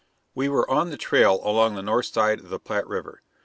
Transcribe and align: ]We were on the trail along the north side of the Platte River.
]We 0.33 0.49
were 0.49 0.67
on 0.67 0.89
the 0.89 0.97
trail 0.97 1.39
along 1.43 1.75
the 1.75 1.83
north 1.83 2.07
side 2.07 2.39
of 2.39 2.49
the 2.49 2.57
Platte 2.59 2.87
River. 2.87 3.21